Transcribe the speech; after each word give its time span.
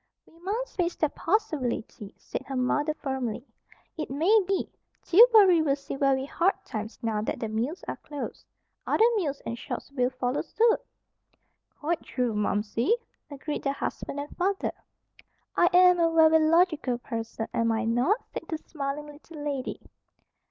"We 0.25 0.39
must 0.39 0.75
face 0.77 0.95
that 0.95 1.13
possibility," 1.13 2.15
said 2.17 2.41
her 2.47 2.55
mother 2.55 2.95
firmly. 2.95 3.45
"It 3.95 4.09
may 4.09 4.35
be. 4.47 4.67
Tillbury 5.03 5.61
will 5.61 5.75
see 5.75 5.95
very 5.95 6.25
hard 6.25 6.55
times 6.65 6.97
now 7.03 7.21
that 7.21 7.39
the 7.39 7.47
mills 7.47 7.83
are 7.87 7.97
closed. 7.97 8.43
Other 8.87 9.05
mills 9.17 9.43
and 9.45 9.55
shops 9.55 9.91
will 9.91 10.09
follow 10.09 10.41
suit." 10.41 10.79
"Quite 11.79 12.01
true, 12.01 12.33
Momsey," 12.33 12.95
agreed 13.29 13.61
the 13.61 13.73
husband 13.73 14.19
and 14.19 14.35
father. 14.37 14.71
"I 15.55 15.69
am 15.71 15.99
a 15.99 16.11
very 16.11 16.39
logical 16.49 16.97
person, 16.97 17.47
am 17.53 17.71
I 17.71 17.85
not?" 17.85 18.25
said 18.33 18.45
the 18.49 18.57
smiling 18.57 19.05
little 19.05 19.43
lady. 19.45 19.79